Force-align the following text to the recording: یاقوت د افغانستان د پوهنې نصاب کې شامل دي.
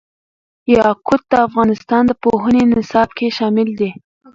یاقوت 0.75 1.21
د 1.31 1.33
افغانستان 1.47 2.03
د 2.07 2.11
پوهنې 2.23 2.63
نصاب 2.73 3.09
کې 3.17 3.35
شامل 3.37 3.69
دي. 3.79 3.89